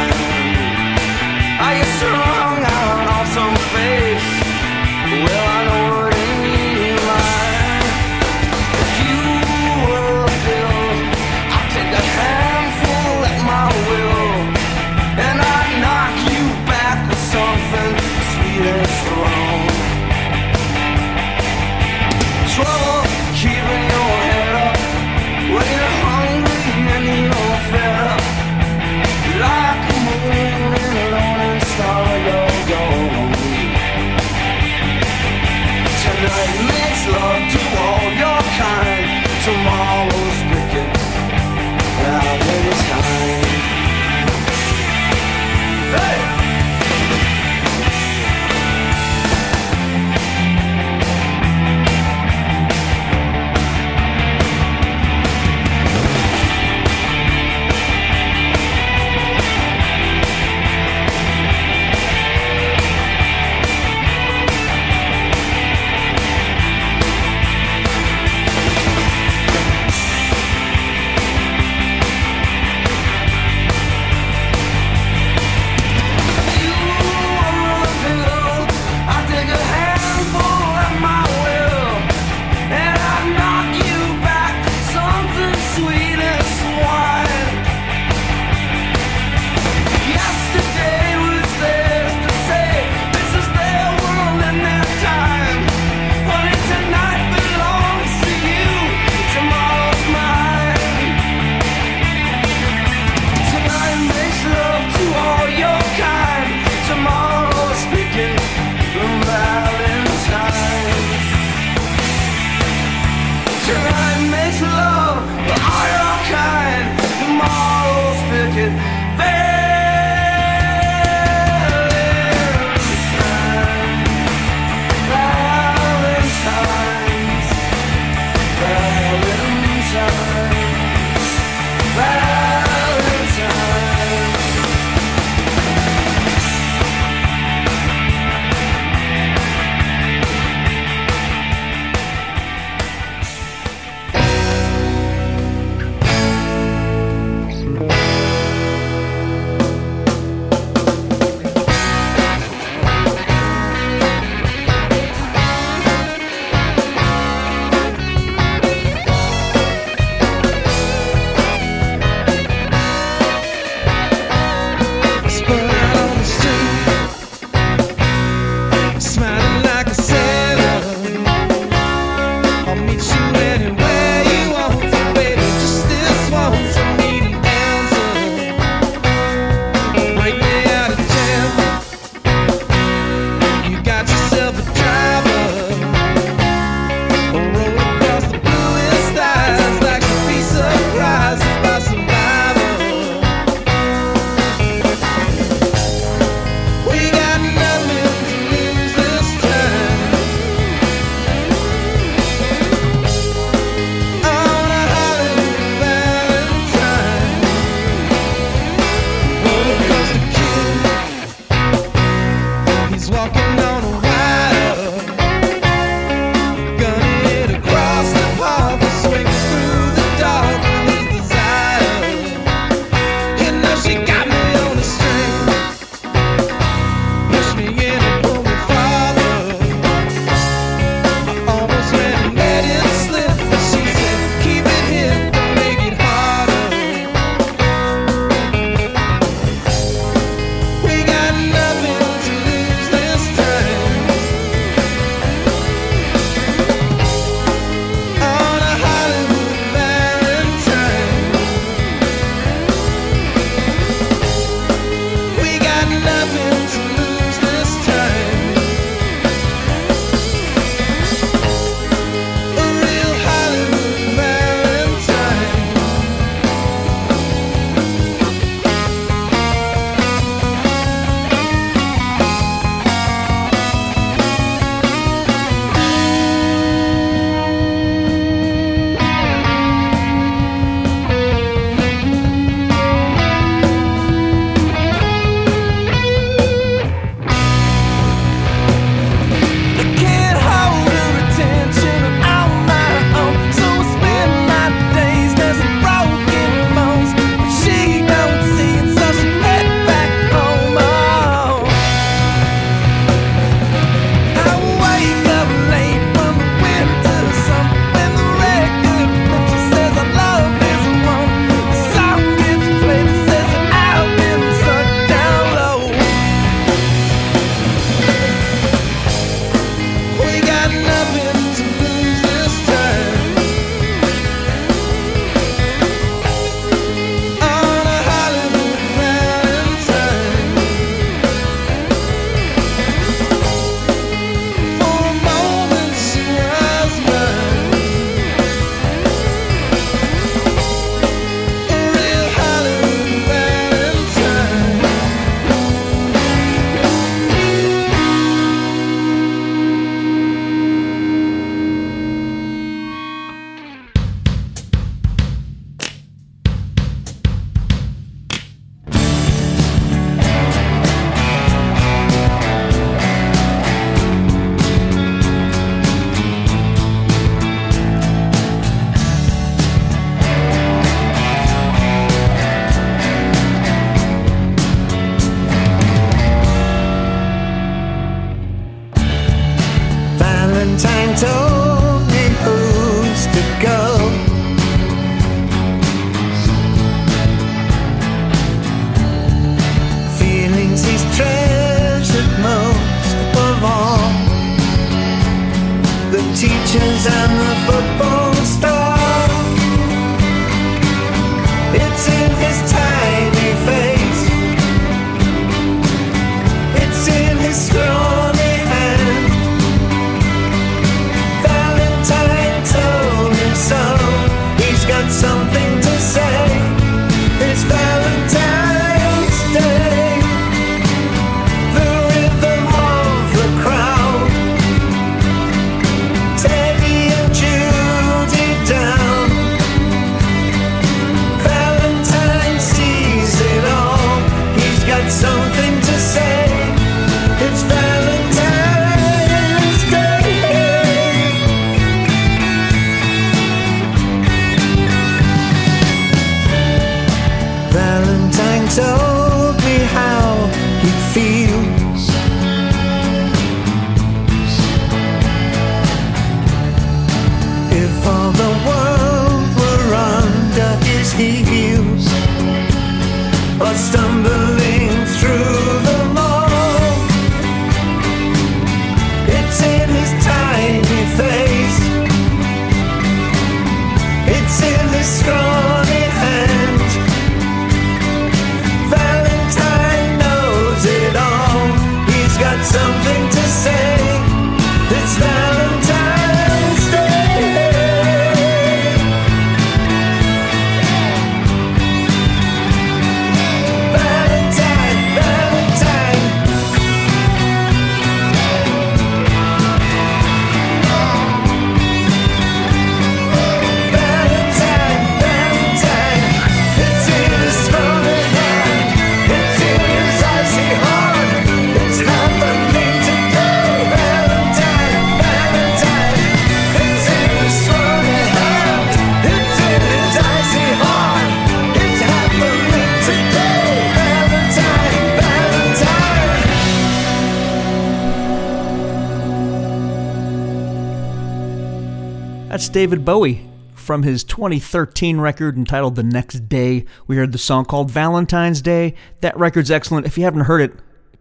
David 532.68 533.04
Bowie 533.04 533.48
from 533.74 534.02
his 534.02 534.24
2013 534.24 535.20
record 535.20 535.56
entitled 535.56 535.96
The 535.96 536.02
Next 536.02 536.48
Day. 536.48 536.84
We 537.06 537.16
heard 537.16 537.32
the 537.32 537.38
song 537.38 537.64
called 537.64 537.90
Valentine's 537.90 538.60
Day. 538.60 538.94
That 539.20 539.36
record's 539.38 539.70
excellent. 539.70 540.06
If 540.06 540.18
you 540.18 540.24
haven't 540.24 540.42
heard 540.42 540.60
it, 540.60 540.74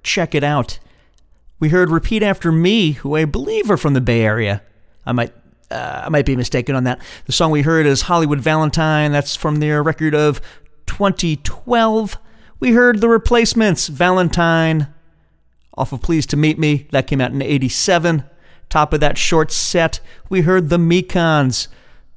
check 0.03 0.35
it 0.35 0.43
out. 0.43 0.79
We 1.59 1.69
heard 1.69 1.89
Repeat 1.89 2.23
After 2.23 2.51
Me, 2.51 2.91
who 2.91 3.15
I 3.15 3.25
believe 3.25 3.71
are 3.71 3.77
from 3.77 3.93
the 3.93 4.01
Bay 4.01 4.21
Area. 4.21 4.61
I 5.05 5.11
might 5.11 5.33
uh, 5.69 6.03
I 6.05 6.09
might 6.09 6.25
be 6.25 6.35
mistaken 6.35 6.75
on 6.75 6.85
that. 6.85 7.01
The 7.25 7.31
song 7.31 7.51
we 7.51 7.61
heard 7.61 7.85
is 7.85 8.03
Hollywood 8.03 8.39
Valentine. 8.39 9.11
That's 9.11 9.35
from 9.35 9.57
their 9.57 9.83
record 9.83 10.15
of 10.15 10.41
2012. 10.85 12.17
We 12.59 12.71
heard 12.71 13.01
The 13.01 13.09
Replacements, 13.09 13.87
Valentine, 13.87 14.87
off 15.77 15.91
of 15.91 16.01
Pleased 16.01 16.29
to 16.31 16.37
Meet 16.37 16.57
Me. 16.57 16.87
That 16.91 17.07
came 17.07 17.21
out 17.21 17.31
in 17.31 17.41
87. 17.41 18.23
Top 18.69 18.93
of 18.93 18.99
that 18.99 19.17
short 19.17 19.51
set, 19.51 19.99
we 20.29 20.41
heard 20.41 20.69
the 20.69 20.77
Mekons, 20.77 21.67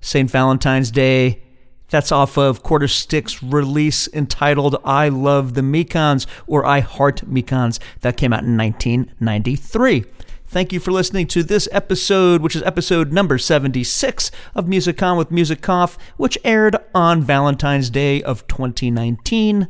St. 0.01 0.31
Valentine's 0.31 0.91
Day. 0.91 1.43
That's 1.91 2.13
off 2.13 2.39
of 2.39 2.63
Quarter 2.63 2.89
Stick's 2.89 3.43
release 3.43 4.09
entitled 4.13 4.77
I 4.85 5.09
Love 5.09 5.55
the 5.55 5.61
Mekons 5.61 6.27
or 6.47 6.65
I 6.65 6.81
Heart 6.81 7.23
Mekons. 7.29 7.79
That 8.01 8.17
came 8.17 8.33
out 8.33 8.45
in 8.45 8.57
1993. 8.57 10.05
Thank 10.47 10.73
you 10.73 10.81
for 10.81 10.91
listening 10.91 11.29
to 11.29 11.45
this 11.45 11.69
episode, 11.71 12.43
which 12.43 12.57
is 12.57 12.63
episode 12.65 13.13
number 13.13 13.39
76 13.39 14.33
of 14.53 14.67
Music 14.67 15.01
On 15.01 15.17
with 15.17 15.31
Music 15.31 15.69
Off, 15.69 15.97
which 16.17 16.37
aired 16.43 16.77
on 16.93 17.23
Valentine's 17.23 17.89
Day 17.89 18.21
of 18.23 18.45
2019. 18.49 19.69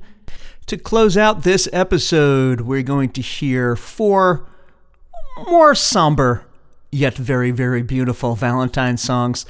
To 0.66 0.78
close 0.78 1.18
out 1.18 1.42
this 1.42 1.68
episode, 1.72 2.62
we're 2.62 2.82
going 2.82 3.10
to 3.10 3.20
hear 3.20 3.76
four 3.76 4.46
more 5.48 5.74
somber, 5.74 6.46
yet 6.92 7.14
very, 7.14 7.50
very 7.50 7.82
beautiful 7.82 8.34
Valentine 8.34 8.96
songs. 8.96 9.46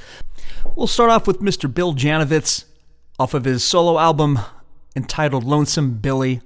We'll 0.75 0.87
start 0.87 1.09
off 1.09 1.27
with 1.27 1.41
Mr. 1.41 1.73
Bill 1.73 1.93
Janovitz 1.93 2.65
off 3.19 3.33
of 3.33 3.45
his 3.45 3.63
solo 3.63 3.99
album 3.99 4.39
entitled 4.95 5.43
Lonesome 5.43 5.97
Billy. 5.99 6.41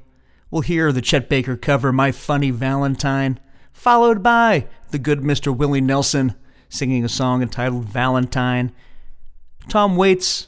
We'll 0.51 0.61
hear 0.61 0.91
the 0.91 1.01
Chet 1.01 1.27
Baker 1.27 1.57
cover, 1.57 1.91
My 1.91 2.11
Funny 2.11 2.51
Valentine, 2.51 3.39
followed 3.73 4.23
by 4.23 4.67
the 4.91 4.99
good 4.99 5.21
Mr. 5.21 5.55
Willie 5.55 5.81
Nelson 5.81 6.35
singing 6.69 7.03
a 7.03 7.09
song 7.09 7.41
entitled 7.41 7.85
Valentine. 7.85 8.71
Tom 9.67 9.95
Waits 9.95 10.47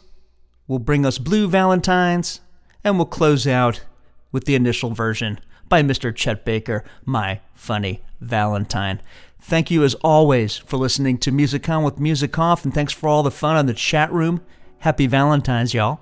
will 0.68 0.80
bring 0.80 1.06
us 1.06 1.18
Blue 1.18 1.48
Valentines, 1.48 2.42
and 2.84 2.98
we'll 2.98 3.06
close 3.06 3.48
out 3.48 3.84
with 4.32 4.46
the 4.46 4.56
initial 4.56 4.92
version 4.92 5.40
by 5.70 5.82
Mr. 5.82 6.16
Chet 6.16 6.46
Baker, 6.46 6.84
My 7.06 7.42
Funny 7.54 8.02
Valentine. 8.22 9.02
Thank 9.48 9.72
you 9.72 9.86
as 9.86 9.94
always 10.04 10.58
for 10.58 10.76
listening 10.76 11.20
to 11.20 11.32
Music 11.32 11.70
On 11.70 11.82
with 11.82 12.02
Music 12.02 12.38
Off, 12.38 12.66
and 12.66 12.74
thanks 12.74 12.92
for 12.92 13.08
all 13.08 13.24
the 13.24 13.32
fun 13.32 13.56
on 13.56 13.66
the 13.66 13.74
chat 13.74 14.12
room. 14.12 14.42
Happy 14.80 15.08
Valentine's, 15.08 15.74
y'all. 15.74 16.02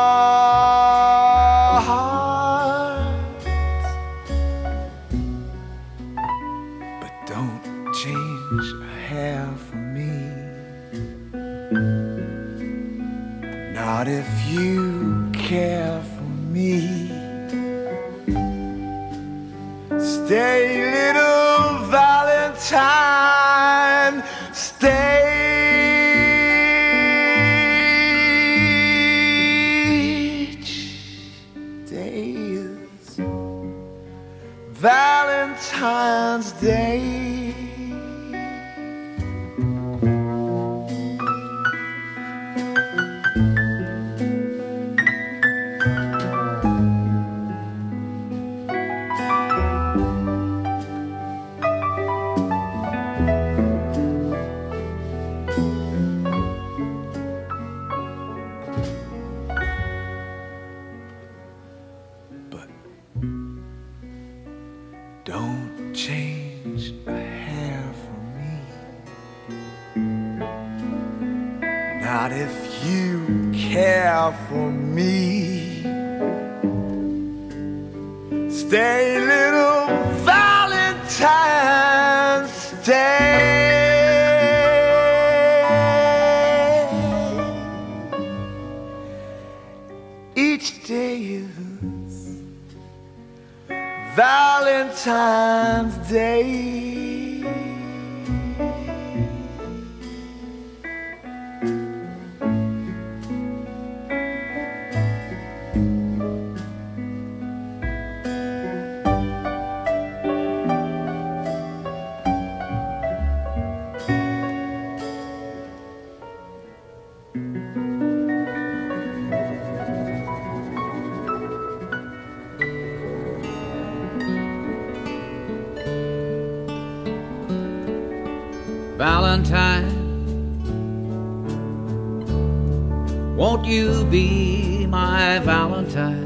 Valentine? 135.46 136.26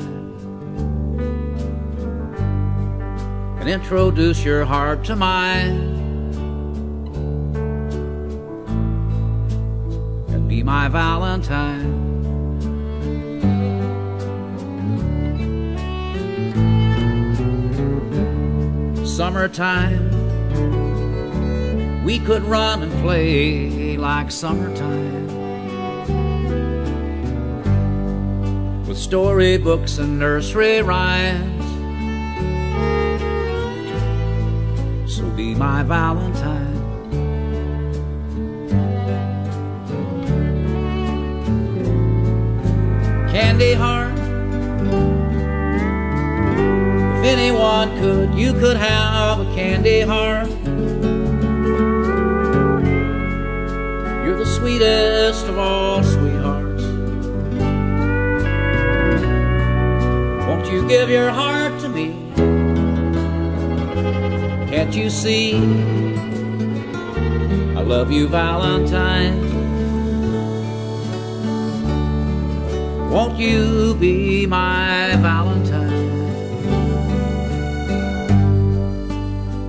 And 3.59 3.67
introduce 3.67 4.45
your 4.45 4.63
heart 4.63 5.03
to 5.03 5.15
mine. 5.17 5.97
And 10.29 10.47
be 10.47 10.63
my 10.63 10.87
Valentine. 10.87 12.07
Summertime 19.05 20.09
we 22.05 22.19
could 22.19 22.43
run 22.43 22.81
and 22.81 22.91
play 23.01 23.97
like 23.97 24.31
summertime 24.31 25.18
storybooks 28.99 29.97
and 29.97 30.19
nursery 30.19 30.81
rhymes. 30.81 31.63
So 35.09 35.23
be 35.31 35.55
my 35.55 35.83
Valentine. 35.83 36.75
Candy 43.31 43.73
heart. 43.73 44.19
If 47.19 47.25
anyone 47.25 47.97
could, 47.99 48.35
you 48.35 48.51
could 48.53 48.75
have 48.75 49.39
a 49.39 49.45
candy 49.55 50.01
heart. 50.01 50.49
You're 54.25 54.37
the 54.37 54.45
sweetest 54.45 55.45
of 55.47 55.57
all 55.57 56.03
give 60.89 61.07
your 61.07 61.29
heart 61.29 61.79
to 61.79 61.87
me? 61.87 62.15
Can't 64.71 64.91
you 64.95 65.11
see? 65.11 65.53
I 67.77 67.81
love 67.81 68.11
you, 68.11 68.27
Valentine. 68.27 69.37
Won't 73.11 73.37
you 73.37 73.93
be 73.99 74.47
my 74.47 75.15
Valentine? 75.17 76.09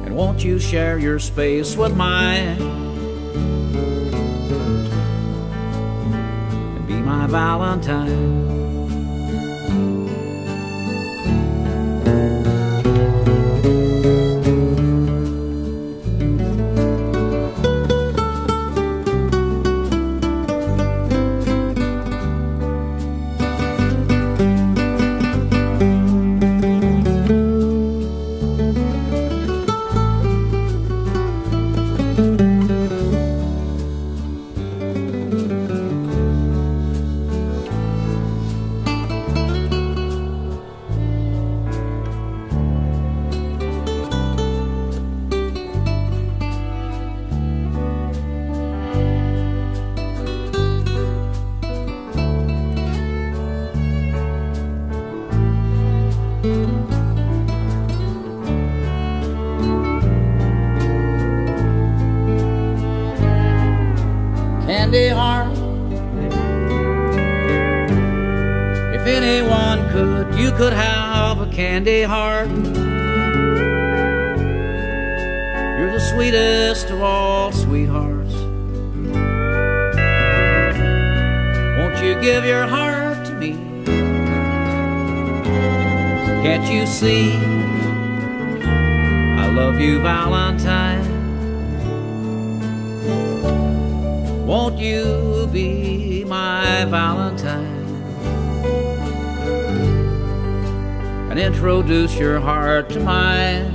And 0.06 0.16
won't 0.16 0.42
you 0.42 0.58
share 0.58 0.98
your 0.98 1.18
space 1.18 1.76
with 1.76 1.94
mine? 1.94 2.62
And 6.76 6.88
be 6.88 6.94
my 6.94 7.26
Valentine. 7.26 8.49
Valentine. 90.30 91.06
Won't 94.46 94.78
you 94.78 95.48
be 95.52 96.24
my 96.24 96.84
Valentine? 96.84 97.66
And 101.30 101.38
introduce 101.38 102.16
your 102.16 102.38
heart 102.38 102.90
to 102.90 103.00
mine. 103.00 103.74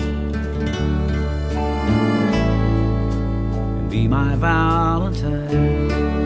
And 3.80 3.90
be 3.90 4.08
my 4.08 4.38
Valentine. 4.38 6.25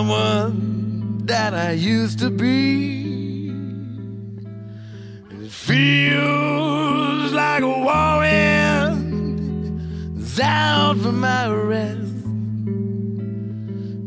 Someone 0.00 1.26
that 1.26 1.52
I 1.52 1.72
used 1.72 2.20
to 2.20 2.30
be. 2.30 3.50
It 5.30 5.50
feels 5.50 7.32
like 7.32 7.62
a 7.62 7.68
warrant 7.68 9.02
is 10.18 10.40
out 10.40 10.96
for 11.02 11.12
my 11.12 11.48
arrest. 11.48 12.24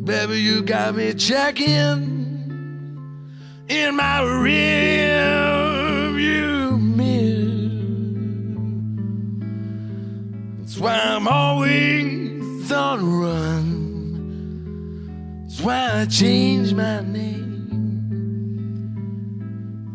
Baby, 0.04 0.42
you 0.42 0.64
got 0.64 0.96
me 0.96 1.14
checking 1.14 2.02
in 3.70 3.96
my 3.96 4.22
rear 4.24 6.10
view 6.18 6.78
mirror. 6.78 7.70
That's 10.58 10.80
why 10.80 10.98
I'm 10.98 11.28
always 11.28 12.72
on 12.72 13.00
the 13.00 13.06
run. 13.06 13.73
Why 15.64 16.02
I 16.02 16.06
changed 16.08 16.76
my 16.76 17.00
name. 17.00 17.70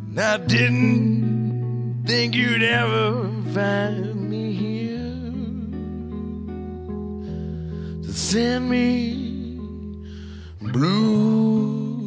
And 0.08 0.18
I 0.18 0.38
didn't 0.38 2.04
think 2.06 2.34
you'd 2.34 2.62
ever 2.62 3.30
find 3.52 4.30
me 4.30 4.52
here 4.54 5.12
to 8.02 8.12
send 8.14 8.70
me 8.70 9.58
blue 10.72 11.98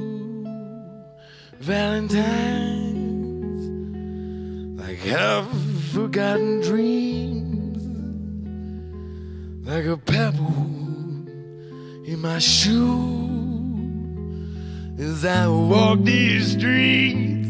Valentines 1.60 2.90
like 4.80 4.98
half 4.98 5.48
forgotten 5.94 6.62
dreams, 6.62 7.84
like 9.68 9.86
a 9.86 9.98
pebble 9.98 10.81
in 12.12 12.20
my 12.20 12.40
shoe 12.40 13.30
as 15.00 15.24
I 15.24 15.48
walk 15.48 16.04
these 16.04 16.52
streets, 16.52 17.48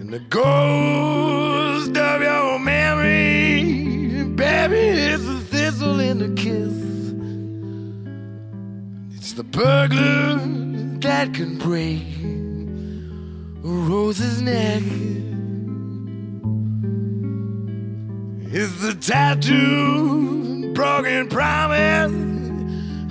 and 0.00 0.10
the 0.10 0.20
ghost 0.30 1.94
of 1.94 2.22
your 2.22 2.58
memory, 2.58 4.24
baby, 4.36 4.78
is 4.78 5.28
a 5.28 5.38
thistle 5.40 6.00
in 6.00 6.22
a 6.22 6.30
kiss. 6.34 6.72
It's 9.18 9.34
the 9.34 9.44
burglar 9.44 10.36
that 11.00 11.34
can 11.34 11.58
break 11.58 12.06
a 13.64 13.68
rose's 13.68 14.40
neck. 14.40 14.82
It's 18.50 18.80
the 18.80 18.94
tattoo, 18.94 20.72
broken 20.72 21.28
promise. 21.28 22.35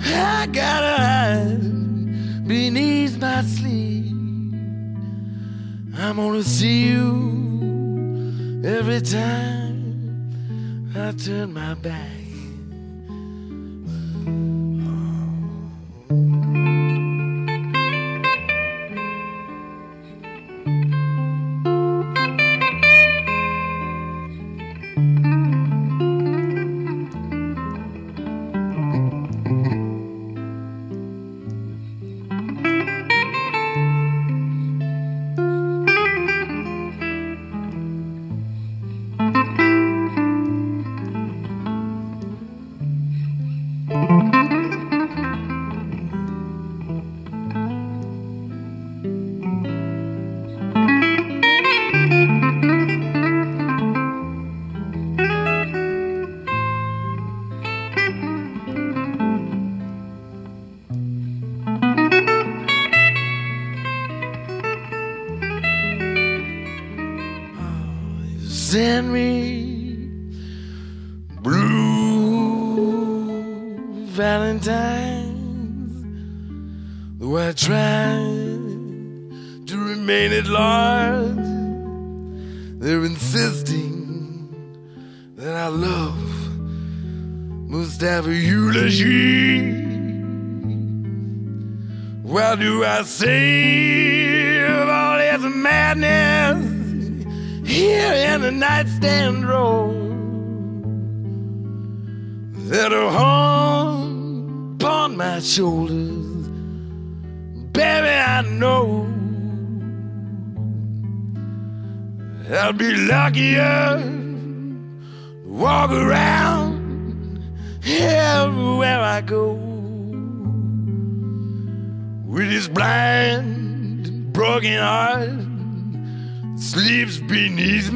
I 0.06 0.46
gotta 0.46 1.02
hide 1.02 2.46
beneath 2.46 3.18
my 3.18 3.42
sleeve. 3.42 4.12
I'm 5.98 6.16
gonna 6.16 6.42
see 6.42 6.88
you 6.88 8.62
every 8.64 9.00
time 9.00 10.92
I 10.94 11.12
turn 11.12 11.52
my 11.52 11.74
back. 11.74 12.16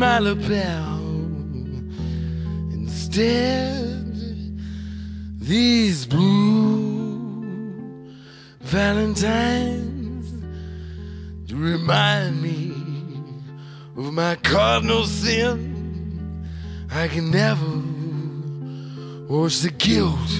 My 0.00 0.18
lapel. 0.18 0.98
Instead, 2.72 4.16
these 5.38 6.06
blue 6.06 7.42
valentines 8.60 10.32
remind 11.52 12.40
me 12.40 12.72
of 13.94 14.10
my 14.14 14.36
cardinal 14.36 15.04
sin. 15.04 16.48
I 16.90 17.06
can 17.08 17.30
never 17.30 17.70
wash 19.28 19.58
the 19.58 19.70
guilt 19.70 20.32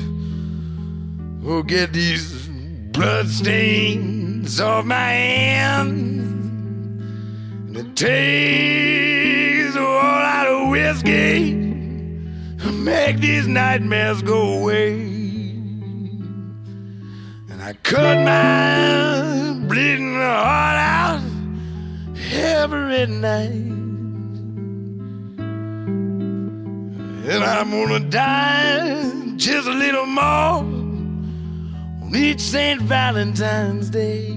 or 1.44 1.62
get 1.62 1.92
these 1.92 2.48
blood 2.92 3.28
stains 3.28 4.58
off 4.58 4.86
my 4.86 5.12
hands. 5.12 6.00
And 7.66 7.76
it 7.76 7.94
takes 7.94 9.29
a 9.76 9.80
whole 9.80 9.94
lot 9.94 10.46
of 10.46 10.68
whiskey 10.70 11.60
make 12.80 13.18
these 13.18 13.46
nightmares 13.46 14.22
go 14.22 14.58
away. 14.58 15.00
And 17.50 17.62
I 17.62 17.74
cut 17.82 18.18
my 18.24 19.66
bleeding 19.66 20.14
heart 20.14 20.78
out 20.78 21.22
every 22.32 23.06
night. 23.06 23.50
And 27.32 27.44
I'm 27.44 27.70
gonna 27.70 28.00
die 28.00 29.36
just 29.36 29.68
a 29.68 29.72
little 29.72 30.06
more 30.06 30.64
on 32.02 32.12
each 32.14 32.40
St. 32.40 32.80
Valentine's 32.82 33.90
Day. 33.90 34.36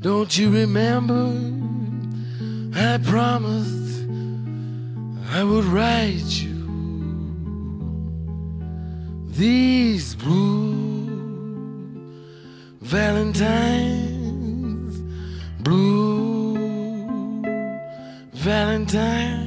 Don't 0.00 0.36
you 0.36 0.50
remember? 0.50 1.61
I 2.74 2.98
promised 2.98 4.06
I 5.30 5.44
would 5.44 5.64
write 5.64 6.42
you 6.42 6.52
these 9.28 10.14
blue 10.14 10.72
Valentines, 12.80 14.12
blue 15.62 16.56
Valentines, 18.32 19.41